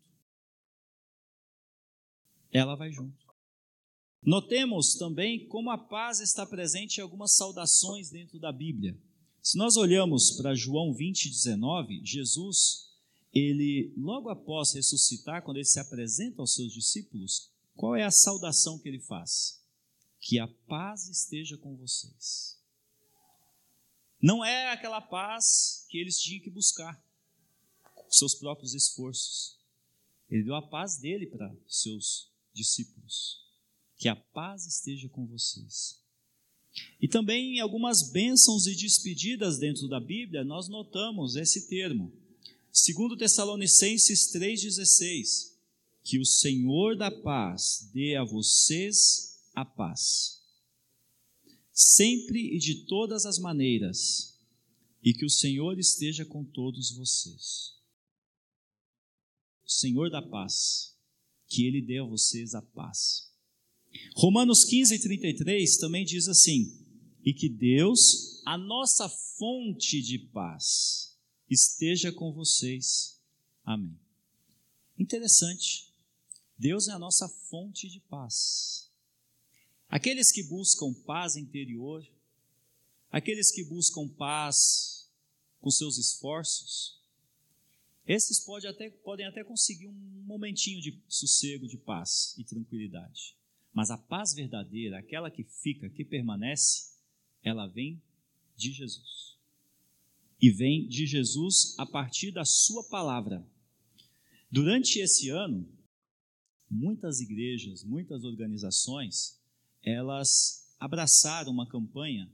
Ela 2.52 2.74
vai 2.74 2.92
junto. 2.92 3.16
Notemos 4.22 4.94
também 4.96 5.48
como 5.48 5.70
a 5.70 5.78
paz 5.78 6.20
está 6.20 6.44
presente 6.44 6.98
em 6.98 7.00
algumas 7.00 7.32
saudações 7.32 8.10
dentro 8.10 8.38
da 8.38 8.52
Bíblia. 8.52 9.00
Se 9.40 9.56
nós 9.56 9.78
olhamos 9.78 10.32
para 10.32 10.54
João 10.54 10.92
20, 10.92 11.30
19, 11.30 12.04
Jesus, 12.04 12.89
ele, 13.32 13.92
logo 13.96 14.28
após 14.28 14.72
ressuscitar, 14.74 15.42
quando 15.42 15.58
ele 15.58 15.64
se 15.64 15.80
apresenta 15.80 16.40
aos 16.40 16.54
seus 16.54 16.72
discípulos, 16.72 17.50
qual 17.74 17.96
é 17.96 18.04
a 18.04 18.10
saudação 18.10 18.78
que 18.78 18.88
ele 18.88 19.00
faz? 19.00 19.60
que 20.20 20.38
a 20.38 20.46
paz 20.46 21.08
esteja 21.08 21.56
com 21.56 21.74
vocês. 21.74 22.58
Não 24.22 24.44
é 24.44 24.70
aquela 24.70 25.00
paz 25.00 25.86
que 25.88 25.96
eles 25.96 26.20
tinham 26.20 26.42
que 26.42 26.50
buscar 26.50 27.02
com 27.94 28.10
seus 28.12 28.34
próprios 28.34 28.74
esforços. 28.74 29.58
Ele 30.28 30.44
deu 30.44 30.54
a 30.54 30.62
paz 30.62 30.98
dele 30.98 31.26
para 31.26 31.50
seus 31.66 32.30
discípulos. 32.52 33.40
Que 33.96 34.08
a 34.08 34.16
paz 34.16 34.66
esteja 34.66 35.08
com 35.08 35.26
vocês. 35.26 35.98
E 37.00 37.08
também 37.08 37.56
em 37.56 37.60
algumas 37.60 38.10
bênçãos 38.10 38.66
e 38.66 38.74
despedidas 38.74 39.58
dentro 39.58 39.88
da 39.88 39.98
Bíblia, 39.98 40.44
nós 40.44 40.68
notamos 40.68 41.34
esse 41.34 41.68
termo. 41.68 42.12
Segundo 42.72 43.16
Tessalonicenses 43.16 44.32
3,16, 44.32 45.56
que 46.02 46.18
o 46.18 46.24
Senhor 46.24 46.96
da 46.96 47.10
paz 47.10 47.90
dê 47.92 48.16
a 48.16 48.24
vocês 48.24 49.40
a 49.54 49.64
paz. 49.64 50.40
Sempre 51.72 52.54
e 52.54 52.58
de 52.58 52.86
todas 52.86 53.26
as 53.26 53.38
maneiras, 53.38 54.38
e 55.02 55.12
que 55.12 55.24
o 55.24 55.30
Senhor 55.30 55.78
esteja 55.78 56.24
com 56.24 56.44
todos 56.44 56.90
vocês. 56.92 57.74
O 59.64 59.70
Senhor 59.70 60.10
da 60.10 60.22
paz, 60.22 60.96
que 61.48 61.66
Ele 61.66 61.80
dê 61.80 61.98
a 61.98 62.04
vocês 62.04 62.54
a 62.54 62.62
paz. 62.62 63.30
Romanos 64.14 64.64
15, 64.64 64.98
33 65.00 65.76
também 65.78 66.04
diz 66.04 66.28
assim: 66.28 66.80
e 67.24 67.32
que 67.32 67.48
Deus, 67.48 68.42
a 68.46 68.56
nossa 68.56 69.08
fonte 69.08 70.00
de 70.00 70.18
paz, 70.18 71.09
esteja 71.50 72.12
com 72.12 72.32
vocês. 72.32 73.20
Amém. 73.64 73.98
Interessante. 74.98 75.92
Deus 76.56 76.88
é 76.88 76.92
a 76.92 76.98
nossa 76.98 77.28
fonte 77.28 77.88
de 77.88 78.00
paz. 78.00 78.90
Aqueles 79.88 80.30
que 80.30 80.42
buscam 80.44 80.94
paz 80.94 81.34
interior, 81.34 82.06
aqueles 83.10 83.50
que 83.50 83.64
buscam 83.64 84.06
paz 84.08 85.10
com 85.60 85.70
seus 85.70 85.98
esforços, 85.98 87.00
esses 88.06 88.40
pode 88.40 88.66
até, 88.66 88.90
podem 88.90 89.26
até 89.26 89.44
conseguir 89.44 89.86
um 89.86 90.22
momentinho 90.24 90.80
de 90.80 91.00
sossego, 91.08 91.66
de 91.66 91.76
paz 91.76 92.34
e 92.38 92.44
tranquilidade. 92.44 93.36
Mas 93.72 93.90
a 93.90 93.96
paz 93.98 94.34
verdadeira, 94.34 94.98
aquela 94.98 95.30
que 95.30 95.44
fica, 95.44 95.88
que 95.88 96.04
permanece, 96.04 96.92
ela 97.42 97.66
vem 97.66 98.02
de 98.56 98.72
Jesus. 98.72 99.38
E 100.40 100.50
vem 100.50 100.88
de 100.88 101.06
Jesus 101.06 101.74
a 101.78 101.84
partir 101.84 102.30
da 102.30 102.44
Sua 102.44 102.82
palavra. 102.84 103.46
Durante 104.50 104.98
esse 104.98 105.28
ano, 105.28 105.68
muitas 106.70 107.20
igrejas, 107.20 107.84
muitas 107.84 108.24
organizações, 108.24 109.38
elas 109.82 110.74
abraçaram 110.78 111.52
uma 111.52 111.68
campanha 111.68 112.30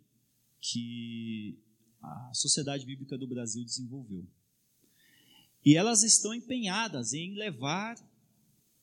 que 0.61 1.59
a 2.01 2.33
Sociedade 2.33 2.87
Bíblica 2.87 3.19
do 3.19 3.27
Brasil 3.27 3.65
desenvolveu. 3.65 4.27
E 5.65 5.75
elas 5.75 6.05
estão 6.05 6.33
empenhadas 6.33 7.13
em 7.13 7.35
levar 7.35 7.97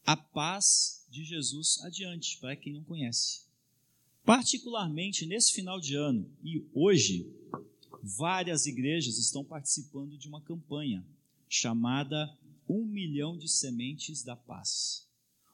a 0.06 0.18
paz 0.18 1.06
de 1.10 1.24
Jesus 1.24 1.80
adiante, 1.84 2.38
para 2.40 2.56
quem 2.56 2.74
não 2.74 2.84
conhece. 2.84 3.44
Particularmente 4.26 5.26
nesse 5.26 5.54
final 5.54 5.80
de 5.80 5.96
ano 5.96 6.30
e 6.44 6.66
hoje, 6.74 7.32
várias 8.04 8.66
igrejas 8.66 9.18
estão 9.18 9.46
participando 9.46 10.18
de 10.18 10.28
uma 10.28 10.42
campanha 10.42 11.06
chamada 11.48 12.38
Um 12.68 12.84
Milhão 12.84 13.38
de 13.38 13.48
Sementes 13.48 14.22
da 14.24 14.36
Paz. 14.36 15.08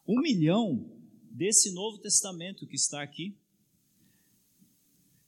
Um 0.07 0.19
milhão 0.19 0.89
desse 1.29 1.71
Novo 1.71 1.99
Testamento 1.99 2.65
que 2.65 2.75
está 2.75 3.03
aqui. 3.03 3.37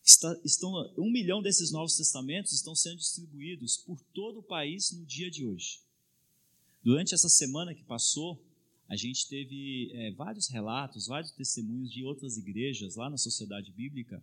Está, 0.03 0.35
estão, 0.43 0.71
um 0.97 1.11
milhão 1.11 1.43
desses 1.43 1.71
Novos 1.71 1.95
Testamentos 1.95 2.53
estão 2.53 2.73
sendo 2.73 2.97
distribuídos 2.97 3.77
por 3.77 4.01
todo 4.11 4.39
o 4.39 4.43
país 4.43 4.91
no 4.91 5.05
dia 5.05 5.29
de 5.29 5.45
hoje. 5.45 5.79
Durante 6.83 7.13
essa 7.13 7.29
semana 7.29 7.75
que 7.75 7.83
passou, 7.83 8.43
a 8.89 8.95
gente 8.95 9.29
teve 9.29 9.91
é, 9.93 10.11
vários 10.13 10.47
relatos, 10.47 11.05
vários 11.05 11.31
testemunhos 11.31 11.91
de 11.91 12.03
outras 12.03 12.35
igrejas 12.35 12.95
lá 12.95 13.11
na 13.11 13.17
sociedade 13.17 13.71
bíblica, 13.71 14.21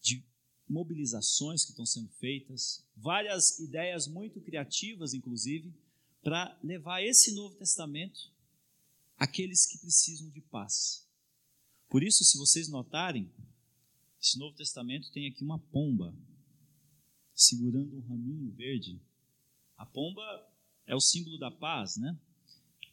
de 0.00 0.24
mobilizações 0.68 1.64
que 1.64 1.70
estão 1.70 1.86
sendo 1.86 2.08
feitas, 2.12 2.86
várias 2.96 3.58
ideias 3.58 4.06
muito 4.06 4.40
criativas, 4.40 5.14
inclusive, 5.14 5.74
para 6.22 6.58
levar 6.62 7.02
esse 7.02 7.34
Novo 7.34 7.54
Testamento 7.56 8.32
àqueles 9.16 9.66
que 9.66 9.78
precisam 9.78 10.30
de 10.30 10.40
paz. 10.40 11.06
Por 11.88 12.02
isso, 12.02 12.24
se 12.24 12.38
vocês 12.38 12.68
notarem, 12.68 13.30
esse 14.20 14.38
Novo 14.38 14.56
Testamento 14.56 15.10
tem 15.12 15.28
aqui 15.28 15.44
uma 15.44 15.58
pomba 15.58 16.16
segurando 17.34 17.96
um 17.96 18.00
raminho 18.00 18.50
verde. 18.52 19.00
A 19.76 19.84
pomba 19.84 20.22
é 20.86 20.94
o 20.94 21.00
símbolo 21.00 21.38
da 21.38 21.50
paz, 21.50 21.96
né? 21.96 22.18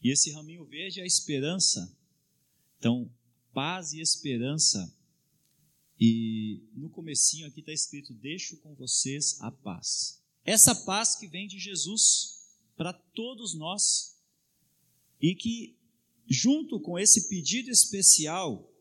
E 0.02 0.10
esse 0.10 0.32
raminho 0.32 0.64
verde 0.64 1.00
é 1.00 1.02
a 1.02 1.06
esperança. 1.06 1.96
Então, 2.78 3.10
paz 3.52 3.92
e 3.92 4.00
esperança. 4.00 4.92
E 6.00 6.66
no 6.72 6.88
comecinho 6.88 7.46
aqui 7.46 7.60
está 7.60 7.72
escrito: 7.72 8.14
Deixo 8.14 8.56
com 8.56 8.74
vocês 8.74 9.38
a 9.42 9.50
paz. 9.50 10.22
Essa 10.42 10.74
paz 10.74 11.14
que 11.16 11.28
vem 11.28 11.46
de 11.46 11.58
Jesus 11.58 12.40
para 12.74 12.94
todos 12.94 13.54
nós 13.54 14.18
e 15.20 15.34
que, 15.34 15.76
junto 16.26 16.80
com 16.80 16.98
esse 16.98 17.28
pedido 17.28 17.70
especial, 17.70 18.72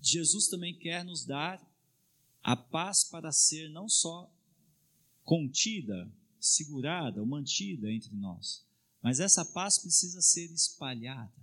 Jesus 0.00 0.46
também 0.46 0.78
quer 0.78 1.04
nos 1.04 1.24
dar 1.24 1.60
a 2.40 2.54
paz 2.54 3.02
para 3.02 3.32
ser 3.32 3.68
não 3.70 3.88
só 3.88 4.32
contida, 5.24 6.08
segurada 6.38 7.20
ou 7.20 7.26
mantida 7.26 7.90
entre 7.90 8.14
nós, 8.14 8.64
mas 9.02 9.18
essa 9.18 9.44
paz 9.44 9.80
precisa 9.80 10.22
ser 10.22 10.48
espalhada. 10.52 11.34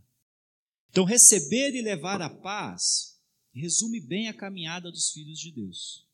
Então, 0.89 1.03
receber 1.03 1.75
e 1.75 1.81
levar 1.81 2.21
a 2.21 2.29
paz 2.29 3.12
resume 3.59 3.99
bem 3.99 4.27
a 4.27 4.33
caminhada 4.33 4.91
dos 4.91 5.11
filhos 5.11 5.39
de 5.39 5.51
Deus. 5.51 6.07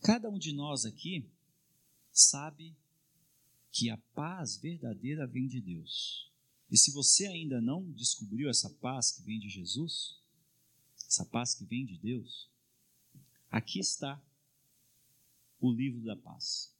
Cada 0.00 0.30
um 0.30 0.38
de 0.38 0.52
nós 0.52 0.84
aqui 0.84 1.28
sabe 2.12 2.74
que 3.70 3.90
a 3.90 3.96
paz 4.14 4.56
verdadeira 4.56 5.26
vem 5.26 5.46
de 5.46 5.60
Deus. 5.60 6.30
E 6.70 6.76
se 6.76 6.92
você 6.92 7.26
ainda 7.26 7.60
não 7.60 7.90
descobriu 7.92 8.48
essa 8.48 8.70
paz 8.70 9.12
que 9.12 9.22
vem 9.22 9.38
de 9.38 9.48
Jesus, 9.48 10.20
essa 11.06 11.24
paz 11.24 11.54
que 11.54 11.64
vem 11.64 11.84
de 11.84 11.98
Deus, 11.98 12.48
aqui 13.50 13.80
está 13.80 14.22
o 15.60 15.72
livro 15.72 16.00
da 16.02 16.16
paz. 16.16 16.72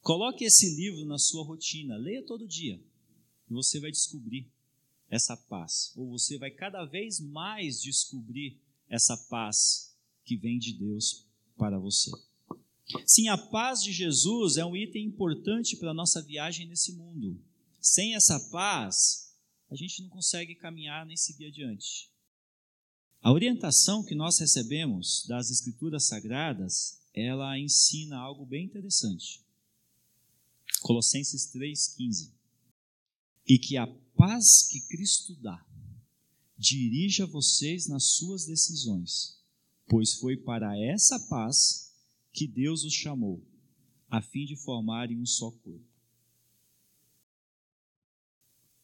Coloque 0.00 0.44
esse 0.44 0.74
livro 0.76 1.04
na 1.04 1.18
sua 1.18 1.44
rotina, 1.44 1.96
leia 1.96 2.24
todo 2.24 2.46
dia 2.46 2.82
e 3.50 3.52
você 3.52 3.80
vai 3.80 3.90
descobrir 3.90 4.50
essa 5.08 5.36
paz, 5.36 5.92
ou 5.96 6.10
você 6.10 6.38
vai 6.38 6.50
cada 6.50 6.84
vez 6.84 7.20
mais 7.20 7.80
descobrir 7.80 8.60
essa 8.88 9.16
paz 9.16 9.96
que 10.24 10.36
vem 10.36 10.58
de 10.58 10.72
Deus 10.74 11.26
para 11.56 11.78
você. 11.78 12.10
Sim, 13.06 13.28
a 13.28 13.36
paz 13.36 13.82
de 13.82 13.92
Jesus 13.92 14.56
é 14.56 14.64
um 14.64 14.76
item 14.76 15.06
importante 15.06 15.76
para 15.76 15.90
a 15.90 15.94
nossa 15.94 16.22
viagem 16.22 16.66
nesse 16.66 16.92
mundo. 16.92 17.42
Sem 17.80 18.14
essa 18.14 18.38
paz, 18.50 19.34
a 19.70 19.74
gente 19.74 20.02
não 20.02 20.08
consegue 20.08 20.54
caminhar 20.54 21.04
nem 21.04 21.16
seguir 21.16 21.46
adiante. 21.46 22.10
A 23.20 23.32
orientação 23.32 24.04
que 24.04 24.14
nós 24.14 24.38
recebemos 24.38 25.26
das 25.26 25.50
Escrituras 25.50 26.06
Sagradas, 26.06 27.00
ela 27.12 27.58
ensina 27.58 28.16
algo 28.16 28.46
bem 28.46 28.64
interessante. 28.64 29.44
Colossenses 30.80 31.52
3,15. 31.52 32.32
E 33.46 33.58
que 33.58 33.76
a 33.76 33.86
paz 34.18 34.66
que 34.68 34.80
Cristo 34.88 35.34
dá 35.36 35.64
dirija 36.58 37.24
vocês 37.24 37.86
nas 37.86 38.16
suas 38.16 38.44
decisões, 38.44 39.40
pois 39.86 40.14
foi 40.14 40.36
para 40.36 40.76
essa 40.76 41.18
paz 41.28 41.96
que 42.32 42.48
Deus 42.48 42.82
os 42.82 42.92
chamou, 42.92 43.46
a 44.10 44.20
fim 44.20 44.44
de 44.44 44.56
formarem 44.56 45.20
um 45.20 45.24
só 45.24 45.52
corpo. 45.52 45.86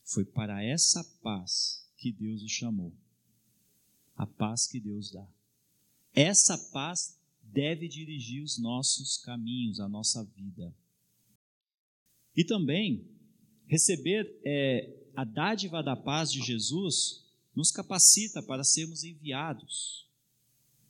Foi 0.04 0.24
para 0.24 0.62
essa 0.62 1.02
paz 1.20 1.84
que 1.96 2.12
Deus 2.12 2.42
os 2.42 2.52
chamou, 2.52 2.94
a 4.14 4.26
paz 4.26 4.68
que 4.68 4.78
Deus 4.78 5.10
dá. 5.10 5.26
Essa 6.14 6.56
paz 6.72 7.18
deve 7.42 7.88
dirigir 7.88 8.44
os 8.44 8.56
nossos 8.56 9.16
caminhos, 9.16 9.80
a 9.80 9.88
nossa 9.88 10.22
vida. 10.24 10.72
E 12.36 12.44
também, 12.44 13.08
receber 13.66 14.40
é, 14.44 15.03
a 15.16 15.24
dádiva 15.24 15.82
da 15.82 15.96
paz 15.96 16.30
de 16.30 16.40
Jesus 16.42 17.24
nos 17.54 17.70
capacita 17.70 18.42
para 18.42 18.64
sermos 18.64 19.04
enviados. 19.04 20.08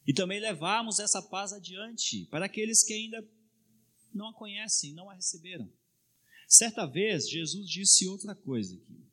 E 0.06 0.12
também 0.12 0.40
levarmos 0.40 0.98
essa 0.98 1.22
paz 1.22 1.52
adiante 1.52 2.26
para 2.26 2.46
aqueles 2.46 2.82
que 2.82 2.92
ainda 2.92 3.26
não 4.12 4.28
a 4.28 4.34
conhecem, 4.34 4.92
não 4.92 5.10
a 5.10 5.14
receberam. 5.14 5.70
Certa 6.46 6.86
vez, 6.86 7.28
Jesus 7.28 7.68
disse 7.68 8.06
outra 8.06 8.34
coisa 8.34 8.76
aqui. 8.76 9.04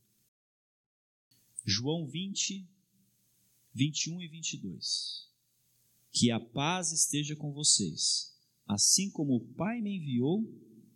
João 1.65 2.07
20, 2.07 2.67
21 3.73 4.21
e 4.21 4.27
22. 4.27 5.29
Que 6.11 6.29
a 6.29 6.39
paz 6.39 6.91
esteja 6.91 7.35
com 7.35 7.51
vocês. 7.53 8.35
Assim 8.67 9.09
como 9.09 9.35
o 9.35 9.53
Pai 9.55 9.81
me 9.81 9.97
enviou, 9.97 10.43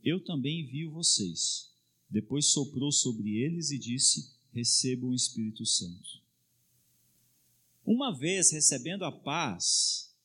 eu 0.03 0.23
também 0.23 0.61
envio 0.61 0.91
vocês. 0.91 1.74
Depois 2.09 2.47
soprou 2.47 2.91
sobre 2.91 3.37
eles 3.37 3.71
e 3.71 3.79
disse: 3.79 4.33
Recebam 4.51 5.09
o 5.09 5.15
Espírito 5.15 5.65
Santo. 5.65 6.23
Uma 7.85 8.17
vez 8.17 8.51
recebendo 8.51 9.05
a 9.05 9.11
paz, 9.11 10.15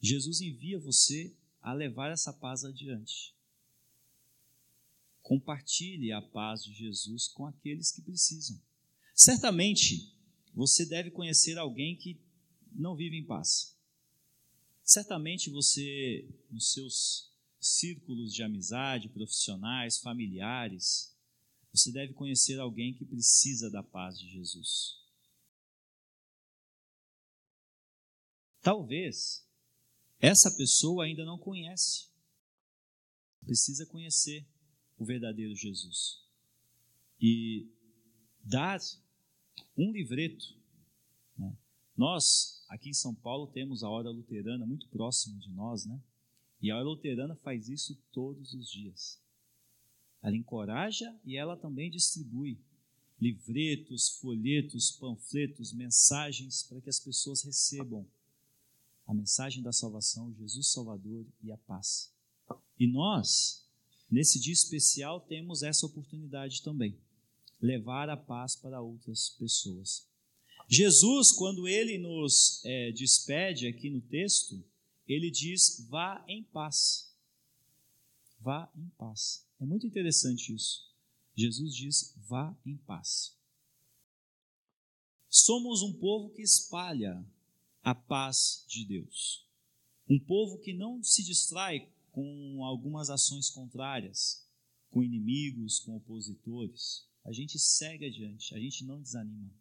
Jesus 0.00 0.40
envia 0.40 0.78
você 0.78 1.34
a 1.62 1.72
levar 1.72 2.10
essa 2.10 2.32
paz 2.32 2.64
adiante. 2.64 3.34
Compartilhe 5.22 6.12
a 6.12 6.20
paz 6.20 6.64
de 6.64 6.72
Jesus 6.74 7.28
com 7.28 7.46
aqueles 7.46 7.92
que 7.92 8.02
precisam. 8.02 8.60
Certamente, 9.14 10.12
você 10.54 10.84
deve 10.84 11.10
conhecer 11.10 11.56
alguém 11.58 11.96
que 11.96 12.18
não 12.72 12.96
vive 12.96 13.16
em 13.16 13.24
paz. 13.24 13.76
Certamente 14.82 15.50
você, 15.50 16.28
nos 16.50 16.72
seus 16.72 17.29
círculos 17.60 18.32
de 18.32 18.42
amizade, 18.42 19.08
profissionais, 19.08 19.98
familiares, 19.98 21.14
você 21.72 21.92
deve 21.92 22.14
conhecer 22.14 22.58
alguém 22.58 22.94
que 22.94 23.04
precisa 23.04 23.70
da 23.70 23.82
paz 23.82 24.18
de 24.18 24.28
Jesus. 24.28 24.98
Talvez 28.62 29.46
essa 30.18 30.50
pessoa 30.56 31.04
ainda 31.04 31.24
não 31.24 31.38
conhece. 31.38 32.08
Precisa 33.44 33.86
conhecer 33.86 34.46
o 34.98 35.04
verdadeiro 35.04 35.54
Jesus. 35.54 36.22
E 37.20 37.70
dar 38.42 38.78
um 39.76 39.92
livreto. 39.92 40.58
Né? 41.38 41.56
Nós, 41.96 42.64
aqui 42.68 42.90
em 42.90 42.94
São 42.94 43.14
Paulo, 43.14 43.46
temos 43.46 43.82
a 43.82 43.88
hora 43.88 44.10
luterana 44.10 44.66
muito 44.66 44.88
próximo 44.88 45.38
de 45.38 45.50
nós, 45.52 45.86
né? 45.86 46.02
E 46.60 46.70
a 46.70 46.80
luterana 46.80 47.34
faz 47.36 47.68
isso 47.68 47.98
todos 48.12 48.52
os 48.54 48.70
dias. 48.70 49.18
Ela 50.22 50.36
encoraja 50.36 51.18
e 51.24 51.36
ela 51.36 51.56
também 51.56 51.90
distribui 51.90 52.58
livretos, 53.20 54.08
folhetos, 54.20 54.90
panfletos, 54.90 55.72
mensagens 55.72 56.62
para 56.62 56.80
que 56.80 56.90
as 56.90 57.00
pessoas 57.00 57.42
recebam 57.42 58.06
a 59.06 59.14
mensagem 59.14 59.62
da 59.62 59.72
salvação, 59.72 60.34
Jesus 60.34 60.68
Salvador 60.68 61.26
e 61.42 61.50
a 61.50 61.56
paz. 61.58 62.12
E 62.78 62.86
nós, 62.86 63.66
nesse 64.10 64.38
dia 64.38 64.52
especial, 64.52 65.20
temos 65.20 65.62
essa 65.62 65.84
oportunidade 65.86 66.62
também 66.62 66.96
levar 67.60 68.08
a 68.08 68.16
paz 68.16 68.56
para 68.56 68.80
outras 68.80 69.30
pessoas. 69.30 70.08
Jesus, 70.68 71.32
quando 71.32 71.66
ele 71.66 71.98
nos 71.98 72.64
é, 72.64 72.92
despede 72.92 73.66
aqui 73.66 73.90
no 73.90 74.00
texto, 74.00 74.64
ele 75.12 75.30
diz: 75.30 75.86
vá 75.88 76.24
em 76.28 76.44
paz. 76.44 77.12
Vá 78.38 78.70
em 78.76 78.88
paz. 78.90 79.44
É 79.58 79.64
muito 79.64 79.86
interessante 79.86 80.54
isso. 80.54 80.88
Jesus 81.36 81.74
diz: 81.74 82.14
vá 82.28 82.56
em 82.64 82.76
paz. 82.76 83.36
Somos 85.28 85.82
um 85.82 85.92
povo 85.92 86.30
que 86.30 86.42
espalha 86.42 87.24
a 87.82 87.94
paz 87.94 88.64
de 88.68 88.84
Deus. 88.84 89.46
Um 90.08 90.18
povo 90.18 90.58
que 90.58 90.72
não 90.72 91.02
se 91.02 91.24
distrai 91.24 91.88
com 92.12 92.64
algumas 92.64 93.10
ações 93.10 93.50
contrárias, 93.50 94.46
com 94.90 95.02
inimigos, 95.02 95.80
com 95.80 95.96
opositores. 95.96 97.06
A 97.24 97.32
gente 97.32 97.58
segue 97.58 98.06
adiante, 98.06 98.54
a 98.54 98.58
gente 98.58 98.84
não 98.84 99.00
desanima. 99.00 99.52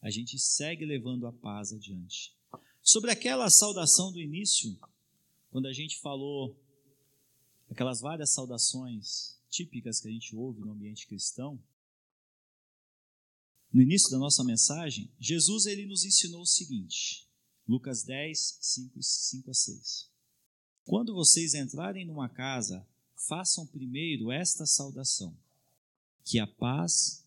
A 0.00 0.10
gente 0.10 0.38
segue 0.38 0.84
levando 0.84 1.26
a 1.26 1.32
paz 1.32 1.72
adiante. 1.72 2.36
Sobre 2.88 3.10
aquela 3.10 3.50
saudação 3.50 4.12
do 4.12 4.20
início, 4.20 4.78
quando 5.50 5.66
a 5.66 5.72
gente 5.72 5.98
falou 5.98 6.56
aquelas 7.68 8.00
várias 8.00 8.30
saudações 8.30 9.36
típicas 9.50 9.98
que 9.98 10.06
a 10.06 10.10
gente 10.12 10.36
ouve 10.36 10.60
no 10.60 10.70
ambiente 10.70 11.04
cristão, 11.08 11.60
no 13.72 13.82
início 13.82 14.08
da 14.08 14.18
nossa 14.18 14.44
mensagem, 14.44 15.10
Jesus 15.18 15.66
ele 15.66 15.84
nos 15.84 16.04
ensinou 16.04 16.42
o 16.42 16.46
seguinte, 16.46 17.26
Lucas 17.66 18.04
10, 18.04 18.58
5, 18.60 19.02
5 19.02 19.50
a 19.50 19.54
6. 19.54 20.08
Quando 20.84 21.12
vocês 21.12 21.54
entrarem 21.54 22.06
numa 22.06 22.28
casa, 22.28 22.86
façam 23.16 23.66
primeiro 23.66 24.30
esta 24.30 24.64
saudação: 24.64 25.36
que 26.24 26.38
a 26.38 26.46
paz 26.46 27.26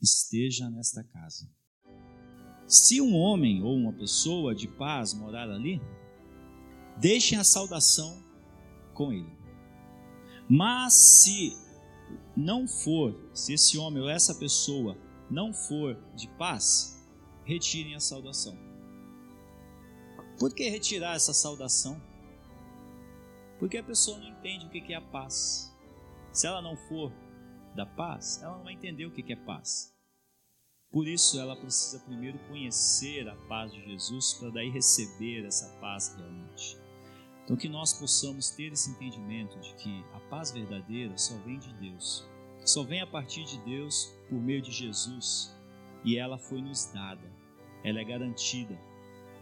esteja 0.00 0.70
nesta 0.70 1.02
casa. 1.02 1.50
Se 2.66 3.00
um 3.00 3.14
homem 3.14 3.62
ou 3.62 3.76
uma 3.76 3.92
pessoa 3.92 4.54
de 4.54 4.66
paz 4.66 5.12
morar 5.14 5.50
ali, 5.50 5.80
deixem 6.96 7.38
a 7.38 7.44
saudação 7.44 8.22
com 8.94 9.12
ele. 9.12 9.32
Mas 10.48 11.22
se 11.22 11.56
não 12.36 12.66
for, 12.66 13.14
se 13.32 13.54
esse 13.54 13.78
homem 13.78 14.02
ou 14.02 14.08
essa 14.08 14.34
pessoa 14.34 14.96
não 15.30 15.52
for 15.52 15.96
de 16.14 16.28
paz, 16.36 17.02
retirem 17.44 17.94
a 17.94 18.00
saudação. 18.00 18.56
Por 20.38 20.52
que 20.52 20.68
retirar 20.68 21.14
essa 21.14 21.32
saudação? 21.32 22.00
Porque 23.58 23.78
a 23.78 23.84
pessoa 23.84 24.18
não 24.18 24.28
entende 24.28 24.66
o 24.66 24.70
que 24.70 24.92
é 24.92 24.96
a 24.96 25.00
paz. 25.00 25.74
Se 26.32 26.46
ela 26.46 26.60
não 26.60 26.76
for 26.76 27.12
da 27.74 27.86
paz, 27.86 28.42
ela 28.42 28.56
não 28.56 28.64
vai 28.64 28.74
entender 28.74 29.06
o 29.06 29.10
que 29.10 29.32
é 29.32 29.36
paz. 29.36 29.93
Por 30.94 31.06
isso, 31.06 31.38
ela 31.38 31.54
precisa 31.54 31.98
primeiro 32.06 32.38
conhecer 32.48 33.28
a 33.28 33.36
paz 33.46 33.70
de 33.70 33.84
Jesus 33.84 34.32
para 34.34 34.48
daí 34.48 34.70
receber 34.70 35.44
essa 35.44 35.68
paz 35.78 36.14
realmente. 36.16 36.78
Então, 37.44 37.54
que 37.54 37.68
nós 37.68 37.92
possamos 37.92 38.48
ter 38.48 38.72
esse 38.72 38.90
entendimento 38.90 39.58
de 39.60 39.74
que 39.74 40.02
a 40.14 40.20
paz 40.30 40.50
verdadeira 40.50 41.18
só 41.18 41.36
vem 41.44 41.58
de 41.58 41.74
Deus 41.74 42.26
só 42.64 42.82
vem 42.82 43.00
a 43.02 43.06
partir 43.06 43.44
de 43.44 43.58
Deus 43.58 44.14
por 44.28 44.40
meio 44.40 44.62
de 44.62 44.70
Jesus 44.70 45.54
e 46.02 46.18
ela 46.18 46.38
foi 46.38 46.62
nos 46.62 46.86
dada, 46.86 47.30
ela 47.82 48.00
é 48.00 48.04
garantida. 48.04 48.78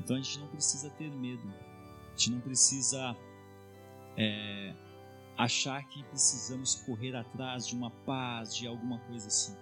Então 0.00 0.16
a 0.16 0.20
gente 0.20 0.40
não 0.40 0.48
precisa 0.48 0.90
ter 0.90 1.10
medo, 1.10 1.48
a 1.48 2.16
gente 2.16 2.32
não 2.32 2.40
precisa 2.40 3.16
é, 4.16 4.74
achar 5.38 5.86
que 5.88 6.02
precisamos 6.04 6.74
correr 6.74 7.14
atrás 7.14 7.66
de 7.66 7.76
uma 7.76 7.90
paz, 7.90 8.56
de 8.56 8.66
alguma 8.66 8.98
coisa 9.00 9.28
assim. 9.28 9.56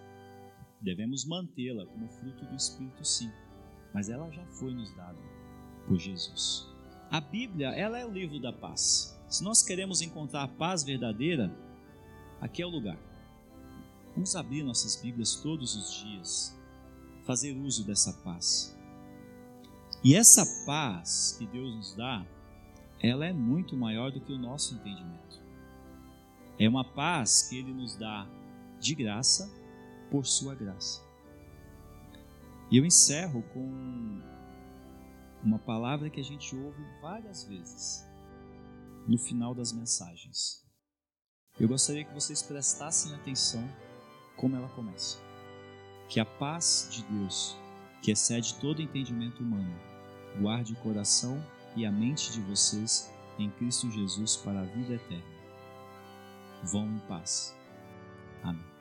Devemos 0.81 1.27
mantê-la 1.27 1.85
como 1.87 2.09
fruto 2.09 2.45
do 2.47 2.57
Espírito, 2.57 3.05
sim, 3.05 3.31
mas 3.93 4.09
ela 4.09 4.31
já 4.31 4.45
foi 4.47 4.73
nos 4.73 4.91
dada 4.95 5.19
por 5.87 5.99
Jesus. 5.99 6.67
A 7.11 7.21
Bíblia, 7.21 7.69
ela 7.71 7.99
é 7.99 8.07
o 8.07 8.13
livro 8.13 8.41
da 8.41 8.53
paz. 8.53 9.19
Se 9.29 9.45
nós 9.45 9.63
queremos 9.63 10.01
encontrar 10.01 10.45
a 10.45 10.49
paz 10.49 10.83
verdadeira, 10.83 11.55
aqui 12.41 12.63
é 12.63 12.67
o 12.67 12.71
lugar. 12.71 12.99
Vamos 14.15 14.35
abrir 14.35 14.63
nossas 14.63 14.97
Bíblias 14.97 15.37
todos 15.37 15.77
os 15.77 15.93
dias, 16.03 16.59
fazer 17.25 17.53
uso 17.53 17.85
dessa 17.85 18.13
paz. 18.25 18.77
E 20.03 20.15
essa 20.15 20.65
paz 20.65 21.37
que 21.39 21.47
Deus 21.47 21.75
nos 21.75 21.95
dá, 21.95 22.25
ela 23.03 23.27
é 23.27 23.33
muito 23.33 23.77
maior 23.77 24.11
do 24.11 24.21
que 24.21 24.33
o 24.33 24.39
nosso 24.39 24.75
entendimento. 24.75 25.41
É 26.59 26.69
uma 26.69 26.85
paz 26.85 27.49
que 27.49 27.59
Ele 27.59 27.73
nos 27.73 27.97
dá 27.97 28.27
de 28.79 28.95
graça 28.95 29.60
por 30.11 30.27
Sua 30.27 30.55
graça. 30.55 31.03
E 32.71 32.77
eu 32.77 32.85
encerro 32.85 33.43
com 33.55 34.21
uma 35.43 35.59
palavra 35.59 36.11
que 36.11 36.21
a 36.21 36.25
gente 36.25 36.55
ouve 36.55 36.83
várias 37.01 37.45
vezes 37.45 38.07
no 39.07 39.19
final 39.19 39.55
das 39.55 39.73
mensagens. 39.73 40.65
Eu 41.59 41.69
gostaria 41.69 42.05
que 42.05 42.15
vocês 42.15 42.43
prestassem 42.43 43.15
atenção 43.15 43.69
como 44.37 44.57
ela 44.57 44.69
começa. 44.71 45.19
Que 46.09 46.21
a 46.21 46.25
paz 46.25 46.89
de 46.91 47.03
Deus, 47.05 47.57
que 48.03 48.11
excede 48.11 48.55
todo 48.55 48.83
entendimento 48.83 49.43
humano, 49.43 49.79
guarde 50.41 50.73
o 50.73 50.77
coração 50.77 51.45
e 51.77 51.85
a 51.85 51.93
mente 51.93 52.33
de 52.33 52.41
vocês 52.43 53.11
em 53.39 53.51
Cristo 53.51 53.91
Jesus 53.91 54.37
para 54.37 54.61
a 54.61 54.65
vida 54.65 54.95
eterna. 54.95 55.41
Vão 56.63 56.87
em 56.87 56.99
paz. 57.01 57.57
Amém. 58.43 58.80